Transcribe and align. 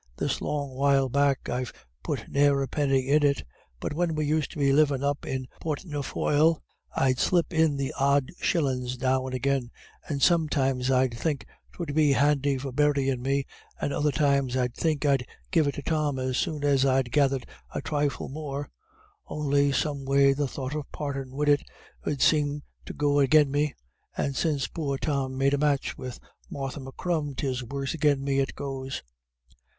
This 0.17 0.41
long 0.41 0.71
while 0.73 1.09
back 1.09 1.47
I've 1.47 1.71
put 2.01 2.27
ne'er 2.27 2.63
a 2.63 2.67
penny 2.67 3.09
in 3.09 3.21
it, 3.23 3.43
but 3.79 3.93
when 3.93 4.15
we 4.15 4.25
used 4.25 4.49
to 4.53 4.57
be 4.57 4.73
livin' 4.73 5.03
up 5.03 5.27
at 5.27 5.41
Portnafoyle 5.61 6.59
I'd 6.95 7.19
slip 7.19 7.53
in 7.53 7.77
the 7.77 7.93
odd 7.99 8.31
shillin's 8.41 8.99
now 8.99 9.27
and 9.27 9.35
agin, 9.35 9.69
and 10.07 10.19
sometimes 10.19 10.89
I'd 10.89 11.13
think 11.13 11.45
'twould 11.71 11.93
be 11.93 12.13
handy 12.13 12.57
for 12.57 12.71
buryin' 12.71 13.21
me, 13.21 13.45
and 13.79 13.93
other 13.93 14.11
times 14.11 14.57
I'd 14.57 14.73
think 14.73 15.05
I'd 15.05 15.23
give 15.51 15.67
it 15.67 15.75
to 15.75 15.83
Tom 15.83 16.17
as 16.17 16.35
soon 16.35 16.63
as 16.63 16.83
I'd 16.83 17.11
gathered 17.11 17.45
a 17.69 17.79
thrifle 17.79 18.27
more, 18.27 18.71
on'y 19.27 19.71
some 19.71 20.03
way 20.05 20.33
the 20.33 20.47
thought 20.47 20.73
of 20.73 20.91
partin' 20.91 21.29
wid 21.35 21.47
it 21.47 21.61
'ud 22.07 22.23
seem 22.23 22.63
to 22.87 22.93
go 22.93 23.19
agin 23.19 23.51
me, 23.51 23.75
and 24.17 24.35
since 24.35 24.65
poor 24.65 24.97
Tom 24.97 25.37
made 25.37 25.53
a 25.53 25.59
match 25.59 25.95
with 25.95 26.19
Martha 26.49 26.79
M'Crum 26.79 27.35
'tis 27.35 27.63
worse 27.63 27.93
agin 27.93 28.23
me 28.23 28.39
it 28.39 28.55
goes. 28.55 29.03